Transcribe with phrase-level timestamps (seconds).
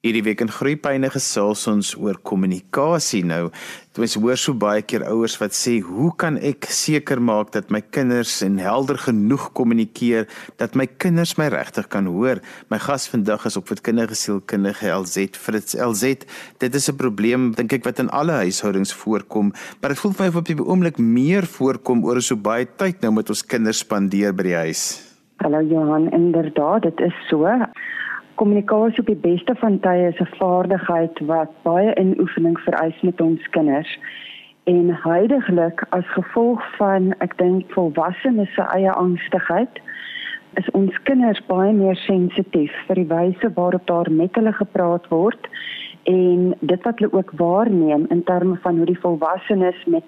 [0.00, 3.18] Hierdie week in Groepyne gesels ons oor kommunikasie.
[3.28, 3.50] Nou,
[4.00, 7.82] ons hoor so baie keer ouers wat sê, "Hoe kan ek seker maak dat my
[7.82, 10.26] kinders en helder genoeg kommunikeer
[10.56, 12.40] dat my kinders my regtig kan hoor?"
[12.70, 16.24] My gas vandag is opvoedkundige sielkundige LZ Fritz LZ.
[16.58, 20.24] Dit is 'n probleem dink ek wat in alle huishoudings voorkom, maar dit voel vir
[20.24, 23.78] my of op die oomblik meer voorkom oor so baie tyd nou met ons kinders
[23.78, 25.02] spandeer by die huis.
[25.36, 27.44] Hallo Johan, inderdaad, dit is so
[28.40, 33.48] kommunikasie op die beste van tye is 'n vaardigheid wat baie inoefening vereis met ons
[33.56, 33.98] kinders.
[34.64, 39.80] En huidigelik as gevolg van ek dink volwassenes se eie angstigheid
[40.54, 45.48] is ons kinders baie meer sensitief vir die wyse waarop daar met hulle gepraat word
[46.02, 50.04] en dit wat hulle ook waarneem in terme van hoe die volwassenes met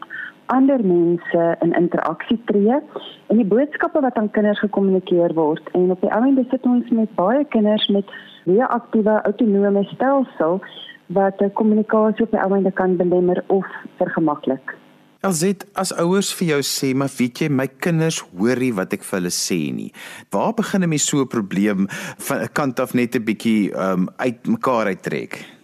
[0.56, 2.78] ander mense in interaksie tree
[3.28, 7.14] en die boodskappe wat aan kinders gekommunikeer word en op die einde sit ons met
[7.18, 8.12] baie kinders met
[8.44, 10.60] reaktiewe autonome stelsel
[11.16, 13.66] wat kommunikasie op die einde kan belemmer of
[14.00, 14.76] vergemaklik.
[15.22, 19.04] Alsit as ouers vir jou sê maar weet jy my kinders hoor nie wat ek
[19.06, 19.92] vir hulle sê nie.
[20.34, 21.86] Waar begin 'n mens so 'n probleem
[22.26, 25.61] van 'n kant af net 'n bietjie um, uit mekaar uittrek?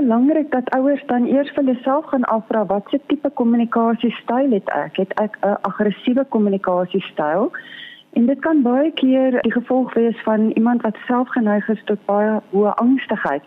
[0.00, 4.68] Belangrik dat ouers dan eers vir hulle self gaan afvra wat se tipe kommunikasiestyl het
[4.76, 4.96] ek?
[4.96, 7.50] Het ek 'n aggressiewe kommunikasiestyl?
[8.12, 12.04] En dit kan baie keer die gevolg wees van iemand wat self geneig is tot
[12.06, 13.46] baie hoë angstigheid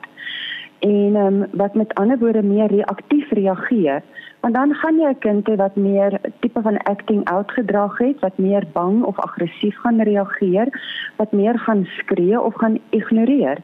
[0.82, 4.02] en um, wat met ander woorde meer reaktief reageer.
[4.42, 8.20] Want dan gaan jy 'n kind hê wat meer tipe van acting out gedrag het,
[8.20, 10.68] wat meer bang of aggressief gaan reageer,
[11.16, 13.58] wat meer gaan skree of gaan ignoreer.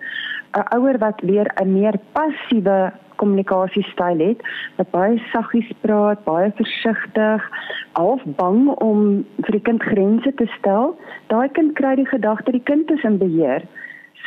[0.53, 4.41] 'n ouer wat weer 'n meer passiewe kommunikasiestyl het,
[4.75, 7.49] wat baie saggies praat, baie versigtig,
[7.91, 12.63] half bang om vir die kind grense te stel, daai kind kry die gedagte die
[12.63, 13.61] kind is in beheer.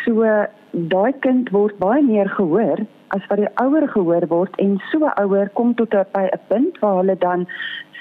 [0.04, 0.26] So
[0.72, 5.48] daai kind word baie meer gehoor as wat die ouer gehoor word en so ouer
[5.58, 7.46] kom tot by 'n punt waar hulle dan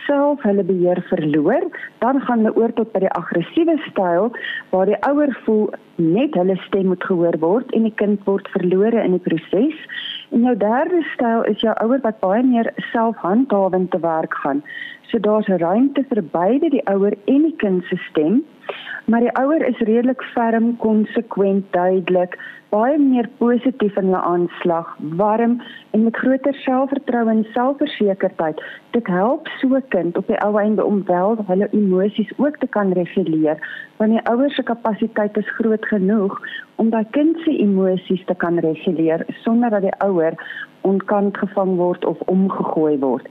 [0.09, 1.65] self hulle beheer verloor,
[1.99, 4.31] dan gaan hulle oor tot by die aggressiewe styl
[4.73, 5.69] waar die ouer voel
[6.01, 9.77] net hulle stem moet gehoor word en die kind word verlore in die proses.
[10.33, 14.63] En jou derde styl is jou ouer wat baie meer selfhandhawend te werk gaan.
[15.09, 18.43] So daar's 'n ruimte vir beide die ouer en die kind se stem.
[19.05, 22.37] Maar die ouer is redelik ferm, konsekwent, duidelik,
[22.69, 25.55] baie meer positief in hulle aanslag, warm
[25.91, 28.61] en met groter selfvertroue en selfversekerdheid.
[28.91, 32.67] Dit help so 'n kind op die ou einde om wel hulle emosies ook te
[32.67, 33.57] kan reguleer,
[33.97, 36.39] want die ouer se kapasiteit is groot genoeg
[36.75, 40.33] om daai kind se emosies te kan reguleer sonder dat die ouer
[40.81, 43.27] onkant gevang word of omgegooi word.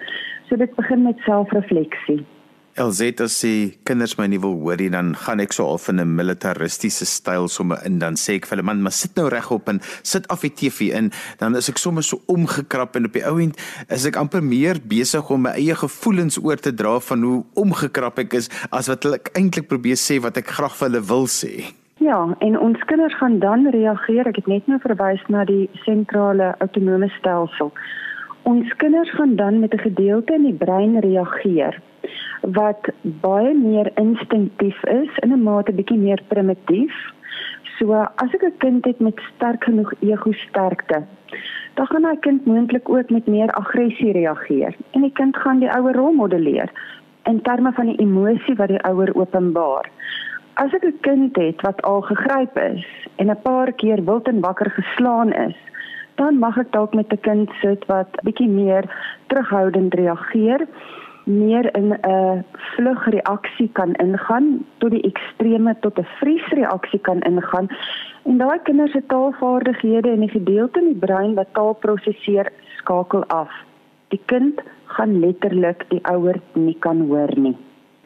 [0.48, 2.24] So dit begin met selfrefleksie.
[2.78, 6.14] Elzeta sê kinders my nie wil hoor nie dan gaan ek so al in 'n
[6.14, 9.80] militaristiese styl sommer in dan sê ek vir hulle man maar sit nou regop en
[10.02, 13.40] sit af die TV in dan is ek sommer so omgekrap en op die ou
[13.40, 13.58] end
[13.90, 18.18] is ek amper meer besig om my eie gevoelens oor te dra van hoe omgekrap
[18.18, 21.74] ek is as wat hulle eintlik probeer sê wat ek graag vir hulle wil sê.
[21.98, 24.26] Ja, en ons kinders gaan dan reageer.
[24.30, 27.72] Ek het net nou verwys na die sentrale autonome stelsel.
[28.46, 31.80] Ons kinders gaan dan met 'n gedeelte in die brein reageer
[32.40, 36.94] wat baie meer instinktief is in 'n mate bietjie meer primitief.
[37.78, 41.02] So as ek 'n kind het met sterk genoeg ego sterkte,
[41.74, 45.70] dan gaan daai kind moontlik ook met meer aggressie reageer en die kind gaan die
[45.70, 46.70] ouer rol modelleer
[47.24, 49.90] in terme van die emosie wat die ouer openbaar.
[50.58, 52.84] As ek 'n kind het wat al gegryp is
[53.16, 55.56] en 'n paar keer wild en wakker geslaan is,
[56.14, 58.84] dan mag ek dalk met 'n kind sit wat bietjie meer
[59.26, 60.66] terughoudend reageer
[61.28, 67.68] meer in 'n vlugreaksie kan ingaan tot die extreme tot 'n vriesreaksie kan ingaan
[68.24, 73.24] en daai kinders se taalvaardighede en die gedeelte in die brein wat taal prosesseer skakel
[73.26, 73.50] af.
[74.08, 77.56] Die kind gaan letterlik die ouer nie kan hoor nie.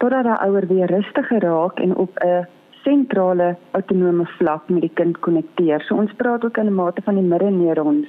[0.03, 2.47] Totdat die ouer weer rustig geraak en op 'n
[2.83, 5.81] sentrale autonome vlak met die kind konnekteer.
[5.81, 8.09] So ons praat ook in 'n mate van die middenneurons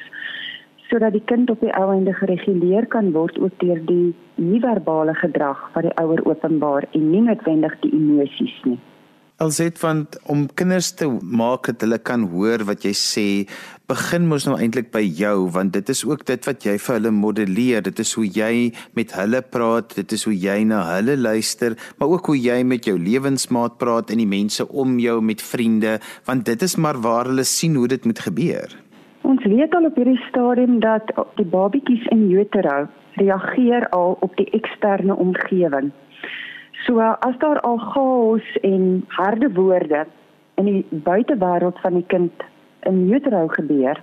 [0.93, 5.69] sodat die kind op die ou einde gereguleer kan word ook deur die nie-verbale gedrag
[5.73, 8.79] wat die ouer openbaar en nie noodwendig die emosies nie.
[9.41, 13.23] Alsit van om kinders te maak dat hulle kan hoor wat jy sê,
[13.89, 17.11] begin mos nou eintlik by jou want dit is ook dit wat jy vir hulle
[17.17, 17.81] modelleer.
[17.81, 22.13] Dit is hoe jy met hulle praat, dit is hoe jy na hulle luister, maar
[22.13, 25.97] ook hoe jy met jou lewensmaat praat en die mense om jou met vriende,
[26.29, 28.69] want dit is maar waar hulle sien hoe dit moet gebeur.
[29.25, 31.09] Ons weet al op hierdie stadium dat
[31.41, 32.85] die babatjies in utero
[33.17, 35.89] reageer al op die eksterne omgewing.
[36.85, 40.05] So as daar al chaos en harde woorde
[40.55, 42.43] in die buitewêreld van die kind
[42.79, 44.01] in utero gebeur,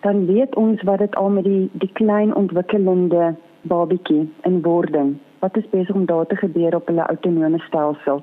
[0.00, 5.16] dan weet ons wat dit al met die die klein ontwikkelende babatjie in wording.
[5.40, 8.22] Wat is besig om daar te gebeur op hulle autonome stelsel?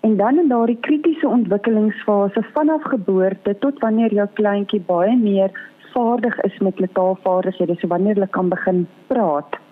[0.00, 5.50] En dan in daardie kritiese ontwikkelingsfase vanaf geboorte tot wanneer jou kleintjie baie meer
[5.92, 9.63] vaardig is met taalvaardighede, so wanneer hulle kan begin praat.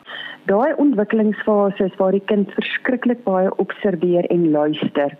[0.51, 5.17] Daai ontwikkelingsfase is waar die kind verskriklik baie observeer en luister.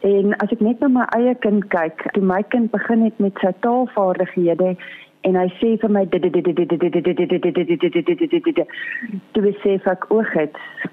[0.00, 3.38] En as ek net na my eie kind kyk, toe my kind begin het met
[3.42, 4.76] sy taalvaardighede
[5.28, 6.82] en hy sê vir my dit dit dit dit dit
[8.32, 8.66] dit dit
[9.32, 10.90] toe besef ek o gits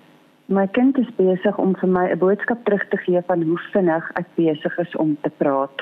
[0.50, 4.06] my kind is besig om vir my 'n boodskap terug te gee van hoe vinnig
[4.22, 5.82] ek besig is om te praat.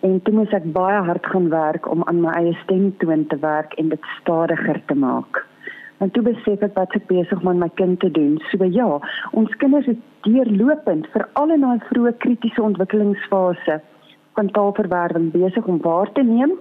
[0.00, 3.74] En toe moes ek baie hard gaan werk om aan my eie stemtoon te werk
[3.74, 5.46] en dit stadiger te maak.
[5.98, 8.38] Want toe besef ek wat ek besig om my kind te doen.
[8.50, 8.86] So ja,
[9.32, 13.80] ons kinders is deurlopend vir al in daai vroeë kritiese ontwikkelingsfase
[14.38, 16.54] van taalverwerwing besig om waar te neem,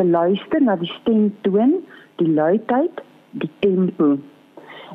[0.00, 1.76] te luister na die stemtoon,
[2.22, 3.02] die luidheid,
[3.36, 4.16] die tempo.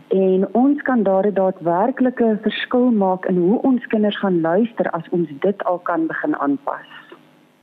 [0.07, 5.09] En ons kan daar 'n daadwerklike verskil maak in hoe ons kinders gaan luister as
[5.09, 7.02] ons dit al kan begin aanpas.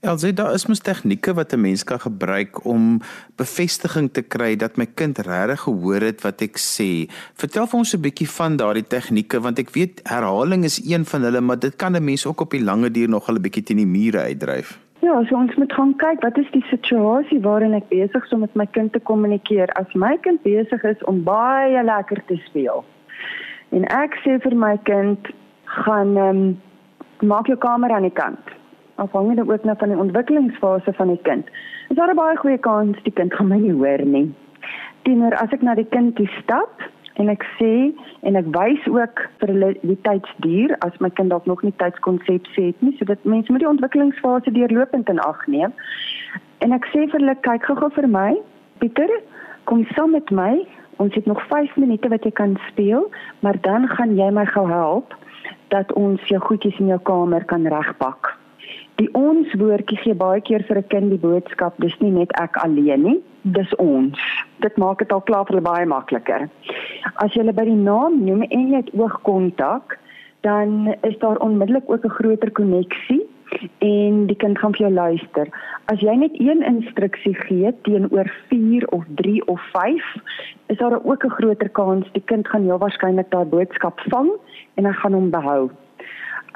[0.01, 3.01] Elsje, daar is mos tegnieke wat 'n mens kan gebruik om
[3.37, 7.13] bevestiging te kry dat my kind regtig gehoor het wat ek sê.
[7.35, 11.23] Vertel vir ons 'n bietjie van daardie tegnieke want ek weet herhaling is een van
[11.23, 13.77] hulle, maar dit kan 'n mens ook op die lange duur nog 'n bietjie teen
[13.77, 14.79] die mure uitdryf.
[15.01, 18.41] Ja, so ons moet gaan kyk wat is die situasie waarin ek besig is om
[18.41, 19.69] met my kind te kommunikeer.
[19.69, 22.85] As my kind besig is om baie lekker te speel.
[23.69, 25.19] En ek sê vir my kind,
[25.65, 26.61] gaan ehm um,
[27.29, 28.60] maak jou kamer aan die kant
[29.05, 31.49] afhangende ook nou van die ontwikkelingsfase van die kind.
[31.89, 34.35] Is daar 'n baie goeie kans die kind gaan my nie hoor nie.
[35.03, 36.83] Teenoor as ek na die kind toe stap
[37.15, 37.93] en ek sê
[38.23, 42.67] en ek wys ook vir hulle die tydsduur as my kind dalk nog nie tydskonsepsie
[42.67, 45.73] het nie, sodat mense met die ontwikkelingsfase deurlopend in ag neem.
[46.59, 48.37] En ek sê vir hulle kyk gou-gou vir my,
[48.81, 49.11] Pieter,
[49.65, 50.67] kom saam met my.
[50.97, 53.11] Ons het nog 5 minute wat jy kan speel,
[53.41, 55.17] maar dan gaan jy my gou help
[55.69, 58.40] dat ons jou goedjies in jou kamer kan regpak.
[59.01, 62.59] Die ons woordjie gee baie keer vir 'n kind die boodskap, dis nie net ek
[62.65, 63.21] alleen nie,
[63.57, 64.19] dis ons.
[64.61, 66.51] Dit maak dit al klaar vir hulle baie makliker.
[67.17, 69.97] As jy hulle by die naam noem en jy het oogkontak,
[70.43, 73.25] dan is daar onmiddellik ook 'n groter koneksie
[73.79, 75.49] en die kind gaan vir jou luister.
[75.87, 80.05] As jy net een instruksie gee teenoor 4 of 3 of 5,
[80.69, 84.31] is daar ook 'n groter kans die kind gaan heel waarskynlik daai boodskap vang
[84.75, 85.71] en hy gaan hom behou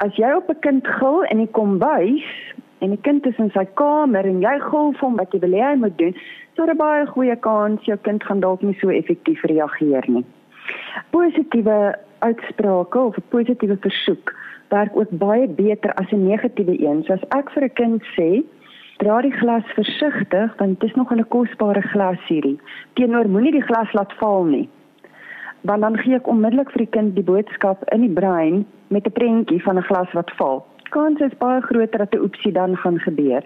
[0.03, 2.25] as jy op 'n kind gil en hy kom wys
[2.79, 5.55] en die kind is in sy kamer en jy gil vir hom wat jy wil
[5.57, 6.15] hê hy moet doen,
[6.55, 10.25] daar 'n baie goeie kans jou kind gaan dalk nie so effektief reageer nie.
[11.11, 14.35] Positiewe uitsprake of 'n positiewe versoek
[14.69, 17.03] werk ook baie beter as 'n negatiewe een.
[17.03, 18.43] So as ek vir 'n kind sê,
[18.97, 22.59] dra die glas versigtig want dit is nog 'n kosbare glas hierdie.
[22.93, 24.69] Teenoor moenie die glas laat val nie
[25.65, 29.17] want dan gee ek onmiddellik vir die kind die boodskap in die brein met 'n
[29.17, 30.65] prentjie van 'n glas wat val.
[30.89, 33.43] Kans is baie groter dat 'n oepsie dan gaan gebeur.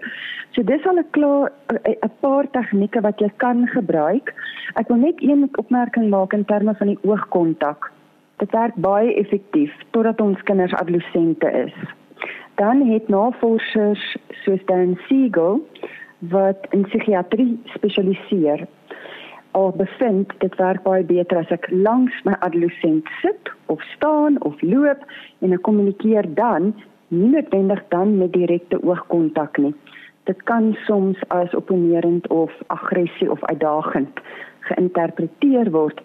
[0.50, 1.52] So dis al 'n klaar
[1.84, 4.34] 'n paar tegnieke wat jy kan gebruik.
[4.74, 7.92] Ek wil net een opmerking maak in terme van die oogkontak.
[8.36, 11.74] Dit werk baie effektief totdat ons kinders adolessente is.
[12.54, 15.60] Dan het navorsers soos Dan Siegel
[16.18, 18.66] wat in psigiatrie spesialiseer
[19.52, 24.62] al bevind dit werk baie beter as ek langs my adolessent sit of staan of
[24.62, 25.02] loop
[25.40, 26.72] en ek kommunikeer dan
[27.10, 29.74] nie noodwendig dan met direkte oogkontak nie.
[30.24, 34.20] Dit kan soms as opponerend of aggressie of uitdagend
[34.68, 36.02] geïnterpreteer word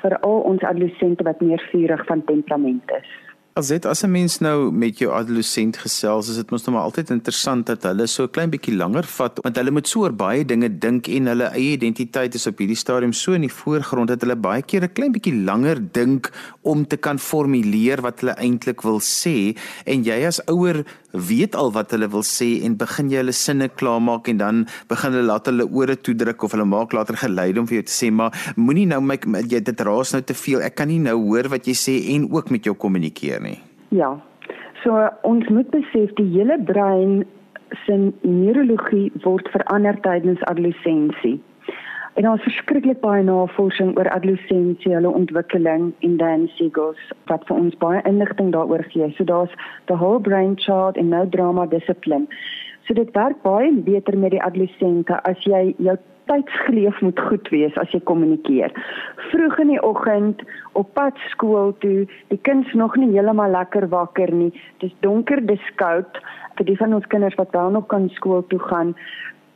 [0.00, 3.10] vir al ons adolessente wat meer vurig van temperament is.
[3.58, 7.10] Dit as 'n mens nou met jou adolessent gesels, is dit mos nou maar altyd
[7.10, 10.78] interessant dat hulle so klein bietjie langer vat want hulle moet so oor baie dinge
[10.78, 14.36] dink en hulle eie identiteit is op hierdie stadium so in die voorgrond dat hulle
[14.36, 16.30] baie keer 'n klein bietjie langer dink
[16.62, 19.56] om te kan formuleer wat hulle eintlik wil sê.
[19.86, 23.68] En jy as ouer weet al wat hulle wil sê en begin jy hulle sinne
[23.68, 27.66] klaarmaak en dan begin hulle laat hulle ore toedruk of hulle maak later geluid om
[27.66, 30.60] vir jou te sê maar moenie nou my jy dit raas nou te veel.
[30.60, 33.47] Ek kan nie nou hoor wat jy sê en ook met jou kommunikeer nie
[33.88, 34.14] ja
[34.84, 37.24] so ons moet besef die hele brein
[37.84, 41.38] se neurologie word verander tydens adolessensie
[42.18, 46.98] En daar is verskriklik baie navorsing oor adolessensie, hulle ontwikkeling en Dan Siegels
[47.30, 49.06] wat vir ons baie inligting daaroor gee.
[49.14, 49.54] So daar's
[49.86, 52.26] the whole brain chart en nou drama discipline.
[52.88, 55.94] So dit werk baie beter met die adolessente as jy jou
[56.28, 58.74] tydsgeleef moet goed wees as jy kommunikeer.
[59.30, 60.44] Vroeg in die oggend
[60.78, 64.52] op pad skool toe, die kinders nog nie heeltemal lekker wakker nie.
[64.84, 66.20] Dis donker, dis koud
[66.58, 68.94] vir die van ons kinders wat wel nog kan skool toe gaan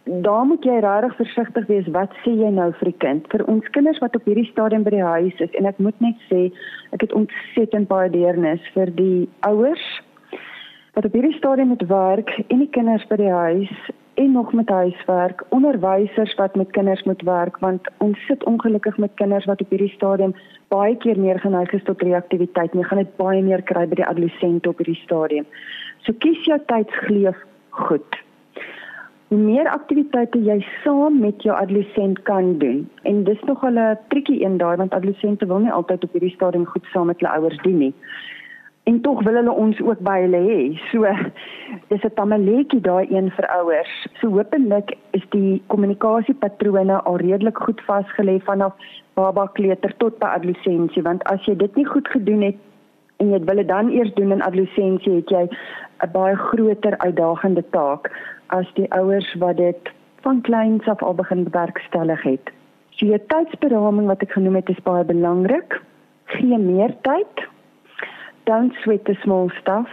[0.05, 3.26] daar moet jy regtig versigtig wees wat sê jy nou vir die kind.
[3.31, 6.19] Vir ons kinders wat op hierdie stadium by die huis is en ek moet net
[6.31, 6.49] sê
[6.97, 9.85] ek het ontsettend baie deernis vir die ouers
[10.97, 13.75] wat op hierdie stadium moet werk en die kinders by die huis
[14.14, 19.11] en nog met huiswerk, onderwysers wat met kinders moet werk want ons sit ongelukkig met
[19.14, 20.35] kinders wat op hierdie stadium
[20.69, 22.73] baie keer meer geneig is tot reaktiwiteit.
[22.73, 25.47] Jy gaan dit baie meer kry by die adolessente op hierdie stadium.
[26.04, 27.38] So kies jou tydsgleef
[27.69, 28.21] goed.
[29.28, 32.85] Hoe meer aktiwiteite jy saam met jou adolessent kan doen.
[33.02, 36.66] En dis nog 'n triekie een daai want adolessente wil nie altyd op hierdie stadium
[36.66, 37.95] goed saam met hulle ouers doen nie
[38.85, 40.61] en tog wil hulle ons ook by hulle hê.
[40.91, 41.07] So
[41.91, 43.95] dis 'n tamaletjie daai een vir ouers.
[44.21, 48.75] So hopelik is die kommunikasiepatrone al redelik goed vasgelê vanaf
[49.15, 52.59] baba kleuter tot by adolessensie want as jy dit nie goed gedoen het
[53.17, 55.49] en jy wil dit dan eers doen in adolessensie het jy
[56.03, 58.11] 'n baie groter uitdagende taak
[58.47, 59.91] as die ouers wat dit
[60.23, 62.51] van kleins af al begin bewerkstellig het.
[62.91, 65.81] So jou tydsberaming wat ek genoem het is baie belangrik.
[66.25, 67.49] Gee meer tyd
[68.44, 69.88] don't sweat the small stuff.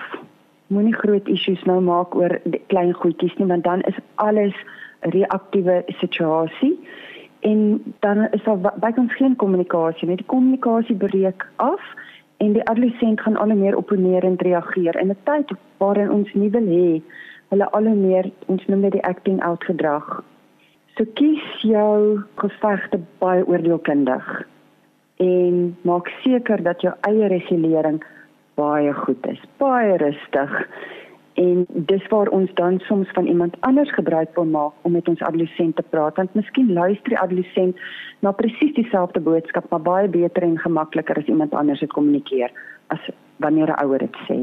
[0.68, 4.56] Moenie groot issues nou maak oor klein goedjies nie want dan is alles
[5.00, 6.76] reaktiewe situasie
[7.40, 10.20] en dan is daar by ons geen kommunikasie nie.
[10.20, 11.82] Die kommunikasie breek af
[12.38, 16.68] en die adolescent gaan al meer opponerend reageer in 'n tyd waarin ons nie wil
[16.68, 17.02] hê
[17.50, 20.24] hulle al meer ons noem dit die acting out gedrag.
[20.96, 24.48] So kies jou gevegte baie oordeelkundig
[25.18, 28.04] en maak seker dat jou eie regulering
[28.60, 30.56] baie goed is, baie rustig.
[31.40, 35.22] En dis waar ons dan soms van iemand anders gebruik wil maak om met ons
[35.24, 37.80] adolescent te praat want miskien luister die adolescent
[38.26, 42.52] na presies dieselfde boodskap maar baie beter en gemakliker as iemand anders dit kommunikeer
[42.96, 43.12] as
[43.46, 44.40] wanneer 'n ouer dit sê.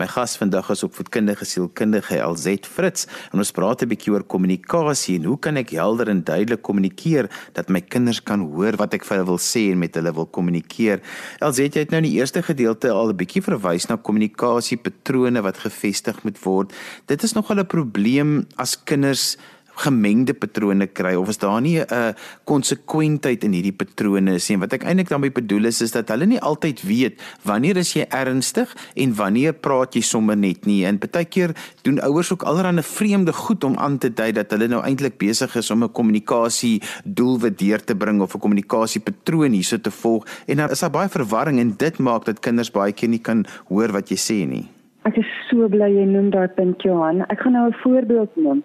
[0.00, 3.02] My gas vandag is opvoedkundige sielkundige Elzet Fritz
[3.34, 7.28] en ons praat 'n bietjie oor kommunikasie en hoe kan ek helder en duidelik kommunikeer
[7.52, 10.24] dat my kinders kan hoor wat ek vir hulle wil sê en met hulle wil
[10.24, 11.02] kommunikeer.
[11.40, 15.58] Elzet, jy het nou in die eerste gedeelte al 'n bietjie verwys na kommunikasiepatrone wat
[15.58, 16.72] gevestig moet word.
[17.06, 19.36] Dit is nogal 'n probleem as kinders
[19.84, 24.58] gemengde patrone kry of is daar nie 'n konsekwentheid in hierdie patrone is nie.
[24.58, 28.04] Wat ek eintlik daarmee bedoel is is dat hulle nie altyd weet wanneer is jy
[28.08, 30.84] ernstig en wanneer praat jy sommer net nie.
[30.84, 34.68] En baie keer doen ouers ook allerlei vreemde goed om aan te dui dat hulle
[34.68, 39.52] nou eintlik besig is om 'n kommunikasie doelwit deur te bring of 'n kommunikasie patroon
[39.52, 42.92] hierso te volg en dan is daar baie verwarring en dit maak dat kinders baie
[42.92, 44.68] keer nie kan hoor wat jy sê nie.
[45.04, 47.22] Ek is so bly jy noem daai punt Johan.
[47.32, 48.62] Ek gaan nou 'n voorbeeld noem.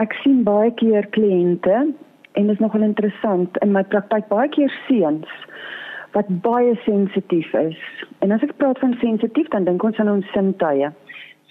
[0.00, 4.72] Ek sien baie keer kliënte en dit is nogal interessant in my praktyk baie keer
[4.86, 5.28] seuns
[6.14, 7.80] wat baie sensitief is.
[8.24, 10.88] En as ek praat van sensitief dan dink ons aan ons sintuie.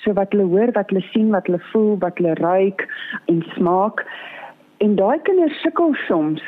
[0.01, 2.85] So wat hulle hoor, wat hulle sien, wat hulle voel, wat hulle ruik
[3.31, 4.01] en smaak.
[4.81, 6.43] En daai kinders sukkel soms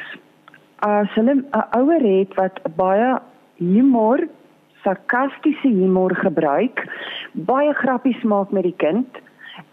[0.87, 1.45] as hulle 'n
[1.77, 3.19] ouer het wat baie
[3.59, 4.25] humor,
[4.83, 6.81] sarkastiese humor gebruik,
[7.33, 9.21] baie grappies maak met die kind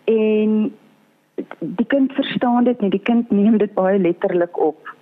[0.05, 0.69] en
[1.59, 4.95] die kind verstaan dit nie, die kind neem dit baie letterlik op.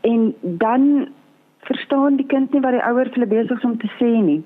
[0.00, 1.08] En dan
[1.68, 4.42] verstaan die kind nie wat die ouers hulle besig is om te sê nie.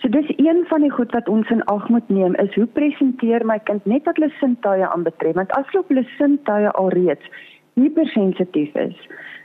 [0.00, 3.46] So dis een van die goed wat ons in ag moet neem is hoe presenteer
[3.46, 7.44] my kind net wat hulle sintuie aanbetref want as hulle op hulle sintuie alreeds
[7.80, 8.98] hypersensitief is.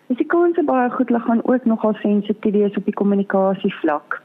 [0.10, 4.22] Dis die kans baie goed hulle gaan ook nogal sensitief wees op die kommunikasie vlak.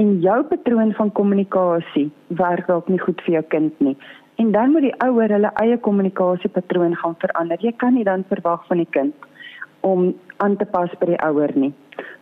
[0.00, 2.10] En jou patroon van kommunikasie
[2.42, 3.96] werk dalk nie goed vir jou kind nie.
[4.36, 7.60] En dan moet die ouer hulle eie kommunikasiepatroon gaan verander.
[7.60, 9.14] Jy kan nie dan verwag van die kind
[9.80, 11.72] om aan te pas by die ouer nie.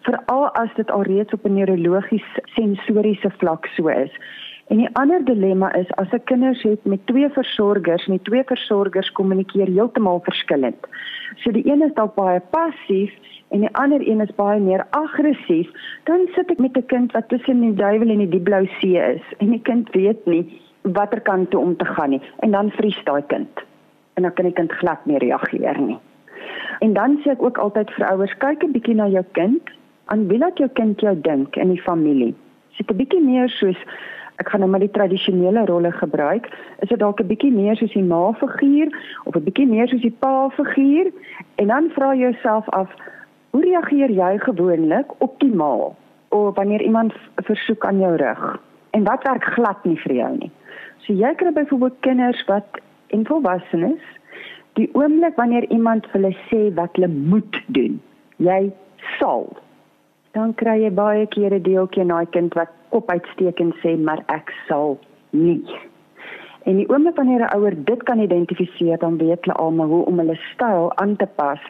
[0.06, 4.12] Veral as dit alreeds op 'n neurologies sensoriese vlak so is.
[4.66, 8.44] En die ander dilemma is as 'n kinders het met twee versorgers en die twee
[8.44, 10.86] versorgers kommunikeer heeltemal verskillend.
[11.36, 13.12] So die een is dalk baie passief
[13.48, 15.70] en die ander een is baie meer aggressief,
[16.04, 18.98] dan sit ek met 'n kind wat tussen die duiwel en die diep blou see
[19.14, 20.60] is en die kind weet nie
[20.92, 23.64] watter kant toe om te gaan nie en dan vries daai kind
[24.14, 25.98] en dan kan die kind glad nie reageer nie.
[26.80, 29.62] En dan sê ek ook altyd vir ouers kyk 'n bietjie na jou kind,
[30.12, 32.34] aan wie laat jou kind jou dink in die familie.
[32.76, 33.76] Sit 'n bietjie meer soos
[34.40, 36.48] ek gaan nou maar die tradisionele rolle gebruik,
[36.80, 38.88] is dit dalk 'n bietjie meer soos die ma-figuur
[39.24, 41.12] of 'n bietjie meer soos die pa-figuur
[41.56, 42.88] en dan vra jouself af
[43.50, 45.96] hoe reageer jy gewoonlik optimaal
[46.28, 48.60] of wanneer iemand versoek aan jou rug?
[48.90, 50.50] En wat werk glad nie vir jou nie.
[51.10, 52.76] So jy kry byvoorbeeld kinders wat
[53.10, 54.02] en volwassenes
[54.78, 57.96] die oomblik wanneer iemand vir hulle sê wat hulle moet doen,
[58.38, 58.60] jy
[59.16, 59.48] sal
[60.38, 64.22] dan kry jy baie kere deeltjie na 'n kind wat kop uitsteek en sê maar
[64.28, 65.00] ek sal
[65.30, 65.66] nie.
[66.62, 70.18] En die oomblik wanneer 'n ouer dit kan identifiseer, dan weet hulle almal hoe om
[70.18, 71.60] hulle styl aan te pas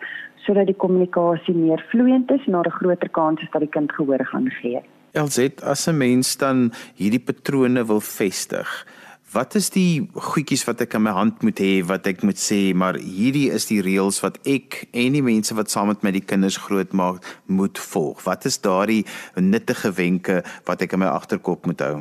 [0.45, 3.93] sodat die kommunikasie meer vloeiend is en daar 'n groter kans is dat die kind
[3.93, 4.83] gehoor gaan gee.
[5.15, 8.87] LZ as 'n mens dan hierdie patrone wil vestig.
[9.31, 12.73] Wat is die goedjies wat ek in my hand moet hê wat ek moet sê
[12.75, 16.25] maar hierdie is die reëls wat ek en die mense wat saam met my die
[16.33, 18.25] kinders grootmaak moet volg.
[18.25, 19.05] Wat is daardie
[19.39, 22.01] nuttige wenke wat ek in my agterkop moet hou?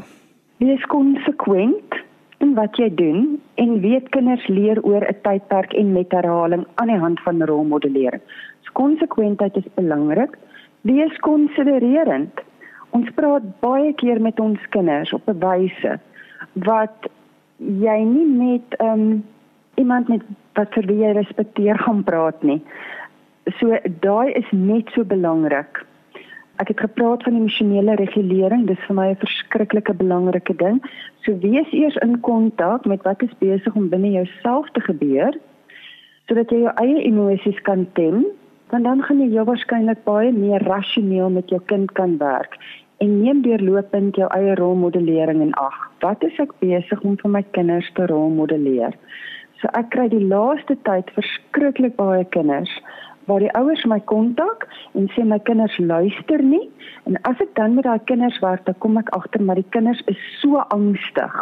[0.64, 2.00] Wees konsekwent
[2.42, 6.90] in wat jy doen en weet kinders leer oor 'n tydperk en met herhaling aan
[6.90, 8.26] die hand van rolmodellering.
[8.66, 10.34] So konsekwentheid is belangrik.
[10.82, 12.42] Wees konsidererend.
[12.90, 16.00] Ons praat baie keer met ons kinders op 'n wyse
[16.54, 17.10] wat
[17.60, 19.24] jy nie met um,
[19.76, 20.24] iemand met
[20.58, 22.60] wat vir wie jy respekteer gaan praat nie.
[23.60, 25.84] So daai is net so belangrik.
[26.60, 30.82] Ek het gepraat van emosionele regulering, dis vir my 'n verskriklike belangrike ding.
[31.24, 35.34] So wees eers in kontak met wat is besig om binne jouself te gebeur
[36.28, 38.26] sodat jy jou eie emosies kan tem,
[38.70, 42.60] want dan gaan jy jou waarskynlik baie meer rasioneel met jou kind kan werk
[43.04, 45.76] en neem deurlopend jou eie rolmodellering in ag.
[46.04, 48.96] Wat is ek besig om vir my kinders te rolmodelleer?
[49.60, 52.72] So ek kry die laaste tyd verskriklik baie kinders
[53.30, 54.66] waar die ouers my kontak
[54.98, 56.66] en sê my kinders luister nie
[57.06, 60.02] en as ek dan met daai kinders werk, dan kom ek agter maar die kinders
[60.12, 61.36] is so angstig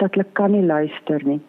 [0.00, 1.40] dat hulle kan nie luister nie.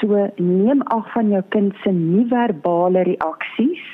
[0.00, 3.84] So neem af van jou kind se nie-verbale reaksies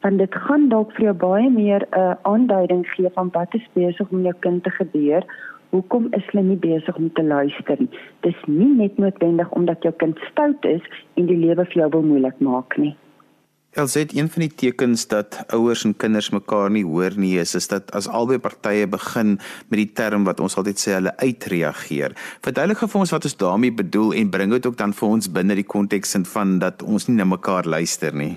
[0.00, 3.68] want dit gaan dalk vir jou baie meer 'n uh, aanduiding gee van wat is
[3.72, 5.24] besig om jou kind te gebeur.
[5.70, 7.90] Hoekom is hulle nie besig om te luister nie?
[8.20, 10.82] Dis nie net noodwendig omdat jou kind stout is
[11.14, 12.96] en die lewe vir jou wil moeilik maak nie.
[13.76, 17.68] Elsit een van die tekens dat ouers en kinders mekaar nie hoor nie is is
[17.68, 19.36] dat as albei partye begin
[19.68, 22.16] met die term wat ons altyd sê hulle uitreageer.
[22.40, 25.60] Verduidelik vir ons wat ons daarmee bedoel en bring dit ook dan vir ons binne
[25.60, 28.36] die konteks van dat ons nie na mekaar luister nie.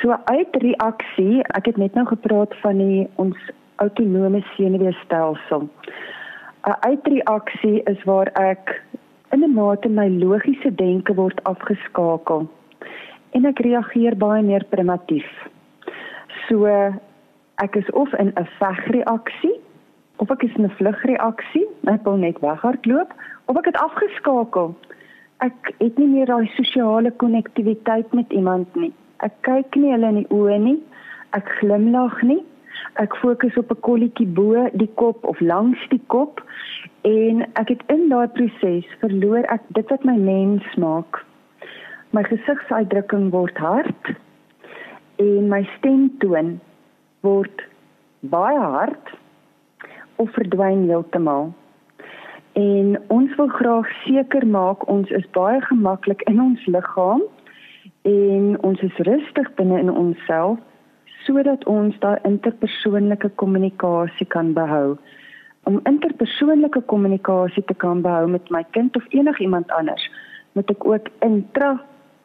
[0.00, 3.36] So uitreaksie, ek het net nou gepraat van die ons
[3.84, 5.68] autonome senuweestelsel.
[6.68, 8.82] 'n Uitreaksie is waar ek
[9.32, 12.48] in 'n mate my logiese denke word afgeskakel
[13.30, 15.28] en ek reageer baie meer primitief.
[16.48, 16.66] So
[17.56, 19.60] ek is of in 'n vegreaksie
[20.16, 23.12] of ek is in 'n vlugreaksie, ek wil net weghardloop
[23.44, 24.74] of ek het afgeskakel.
[25.40, 28.92] Ek het nie meer daai sosiale konnektiwiteit met iemand nie.
[29.26, 30.78] Ek kyk nie hulle in die oë nie.
[31.36, 32.40] Ek glimlag nie.
[33.02, 36.40] Ek fokus op 'n kolletjie bo die kop of langs die kop
[37.04, 41.24] en ek het in daai proses verloor ek dit wat my mens maak.
[42.12, 44.16] My gesigsuitdrukking word hard
[45.16, 46.60] en my stemtoon
[47.20, 47.66] word
[48.20, 49.12] baie hard
[50.16, 51.52] of verdwyn heeltemal.
[52.52, 57.22] En ons wil graag seker maak ons is baie gemaklik in ons liggaam
[58.02, 60.58] en ons is rustig binne in onsself
[61.26, 64.96] sodat ons daai interpersoonlike kommunikasie kan behou.
[65.68, 70.06] Om interpersoonlike kommunikasie te kan behou met my kind of enigiemand anders,
[70.56, 71.74] moet ek ook intra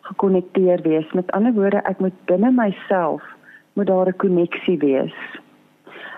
[0.07, 1.11] gekonnekteer wees.
[1.11, 3.23] Met ander woorde, ek moet binne myself
[3.75, 5.15] moet daar 'n koneksie wees.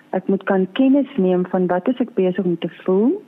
[0.09, 3.21] Ek moet kan kennis neem van wat is ek besig om te voel?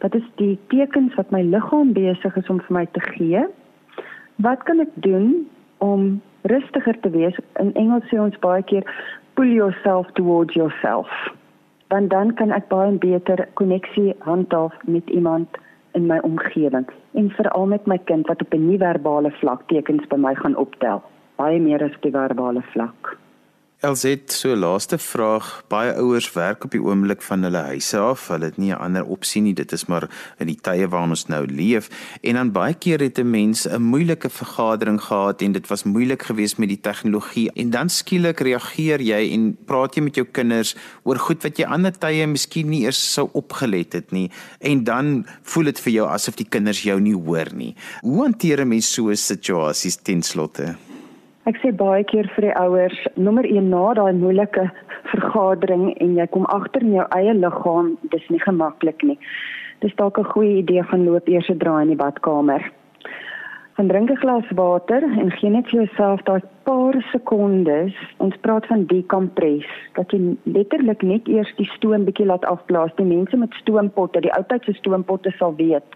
[0.00, 3.44] Wat is die tekens wat my liggaam besig is om vir my te gee?
[4.42, 5.48] Wat kan ek doen
[5.78, 7.36] om rustiger te wees?
[7.60, 8.86] In Engels sê ons baie keer
[9.36, 11.10] pull yourself towards yourself.
[11.92, 15.60] Want dan kan ek baie beter koneksie handhaaf met iemand
[15.98, 16.86] in my omgewing
[17.18, 21.02] en veral met my kind wat op 'n nie-verbale vlak tekens by my gaan optel.
[21.36, 23.18] Baie meer as op die verbale vlak.
[23.80, 25.46] LZ so laaste vraag.
[25.72, 28.26] Baie ouers werk op die oomblik van hulle huise af.
[28.28, 29.54] Hulle het nie 'n ander opsie nie.
[29.54, 31.88] Dit is maar in die tye waarin ons nou leef.
[32.20, 36.22] En dan baie keer het 'n mens 'n moeilike vergadering gehad en dit was moeilik
[36.22, 37.50] geweest met die tegnologie.
[37.52, 41.64] En dan skielik reageer jy en praat jy met jou kinders oor goed wat jy
[41.64, 44.30] ander tye miskien nie eers sou opgelet het nie.
[44.58, 47.74] En dan voel dit vir jou asof die kinders jou nie hoor nie.
[48.00, 50.89] Hoe hanteer 'n mens so 'n situasie ten slotte
[51.48, 54.66] Ek sê baie keer vir die ouers, nommer 1 na daai moeilike
[55.08, 59.16] vergadering en jy kom agter in jou eie liggaam, dis nie gemaklik nie.
[59.80, 62.60] Dis dalk 'n goeie idee gaan loop eers 'n draai in die badkamer.
[63.76, 67.94] Van drink 'n glas water en gee net vir jouself daai paar sekondes.
[68.18, 72.92] Ons praat van dekompres, dat jy letterlik net eers die stoom bietjie laat afblaas.
[72.96, 75.88] Die mense met stoompotte, die ou tyd se stoompotte sal weet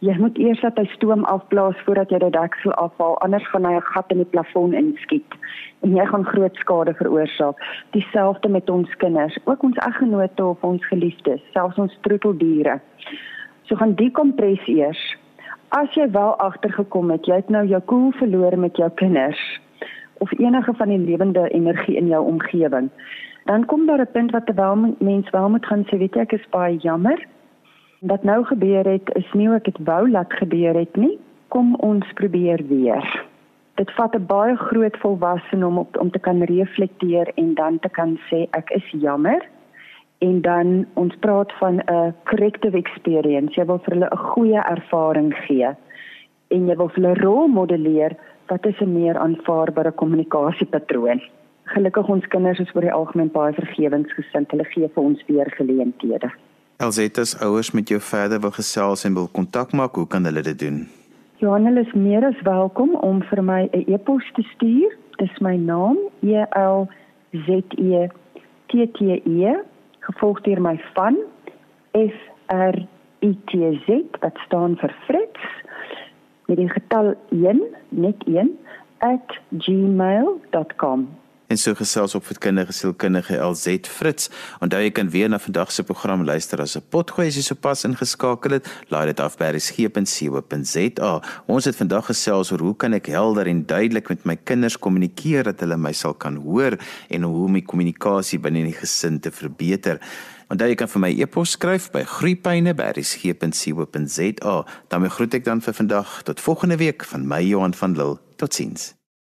[0.00, 3.74] jy moet eers dat hy stoom afblaas voordat jy die deksel afhaal anders gaan hy
[3.76, 5.32] 'n gat in die plafon inskiet
[5.84, 7.56] en jy gaan groot skade veroorsaak.
[7.92, 12.80] Dieselfde met ons kinders ook ons eggenote of ons geliefdes selfs ons troeteldiere.
[13.62, 15.16] So gaan dekompres eers.
[15.68, 19.60] As jy wel agtergekom het jy het nou jou koel verloor met jou kinders
[20.18, 22.90] of enige van die lewende energie in jou omgewing,
[23.44, 26.32] dan kom daar 'n punt wat terwyl mens wel moet gaan sê, weet jy, ek
[26.32, 27.26] is baie jammer.
[28.00, 31.18] Wat nou gebeur het is nie wat ek wou laat gebeur het nie.
[31.52, 33.04] Kom ons probeer weer.
[33.76, 37.88] Dit vat 'n baie groot volwassene om op, om te kan reflekteer en dan te
[37.88, 39.48] kan sê ek is jammer
[40.18, 43.54] en dan ons praat van 'n corrective experience.
[43.54, 45.68] Jy wil vir hulle 'n goeie ervaring gee
[46.48, 51.20] en jy wil vir hulle rolmodelleer wat is 'n meer aanvaarbare kommunikasiepatroon.
[51.64, 54.50] Gelukkig ons kinders is oor die algemeen baie vergewensgesind.
[54.50, 56.30] Hulle gee vir ons weer geleenthede.
[56.80, 60.58] Elzetas ouers met jou verder wil gesels en wil kontak maak, hoe kan hulle dit
[60.58, 60.88] doen?
[61.36, 64.96] Johanel is meer as welkom om vir my 'n e-pos te stuur.
[65.16, 66.88] Dis my naam E L
[67.32, 68.08] Z E
[68.66, 69.52] T T E
[69.98, 71.16] gevolg deur my van
[71.92, 72.16] F
[72.48, 72.76] R
[73.20, 73.50] I T
[73.86, 73.88] Z
[74.20, 75.40] wat staan vir Fritz
[76.46, 78.58] met die getal 1 net 1
[79.58, 81.08] @gmail.com
[81.50, 84.28] en so gesels op vir kinderlike sielkundige LZ Fritz.
[84.62, 87.84] Onthou jy kan weer na vandag se program luister as 'n potgooi as jy sopas
[87.84, 88.68] ingeskakel het.
[88.88, 91.22] Laai dit af by resgep.co.za.
[91.46, 95.42] Ons het vandag gesels oor hoe kan ek helder en duidelik met my kinders kommunikeer
[95.42, 99.30] dat hulle my sal kan hoor en hoe om die kommunikasie binne die gesin te
[99.30, 99.98] verbeter.
[100.50, 104.64] Onthou jy kan vir my e-pos skryf by groeipyne@resgep.co.za.
[104.88, 108.18] Dan groet ek dan vir vandag tot volgende week van my Johan van Lille.
[108.36, 108.99] Totsiens.